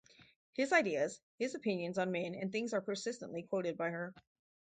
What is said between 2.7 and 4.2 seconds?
are persistently quoted by her.